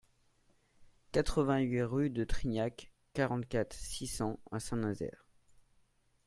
[1.11, 5.27] quatre-vingt-huit rue de Trignac, quarante-quatre, six cents à Saint-Nazaire